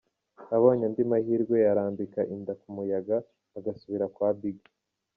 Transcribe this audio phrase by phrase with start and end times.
[0.55, 3.17] Abonye andi mahirwe yarambika inda ku muyaga
[3.57, 4.71] agasubira kwa Biggie.